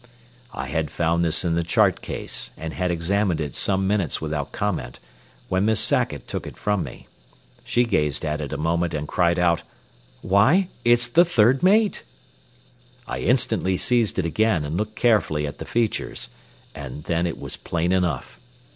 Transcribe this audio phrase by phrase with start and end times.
[0.55, 4.51] I had found this in the chart case and had examined it some minutes without
[4.51, 4.99] comment,
[5.47, 7.05] when Miss Sackett took it from me.
[7.63, 9.61] She gazed at it a moment, and cried out,
[10.23, 10.69] "Why!
[10.83, 12.03] it's the third mate."
[13.07, 16.29] I instantly seized it again and looked carefully at the features,
[16.73, 18.39] and then it was plain enough.